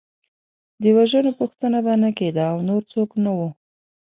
[0.81, 3.49] د وژنو پوښتنه به نه کېده او نور څوک نه وو.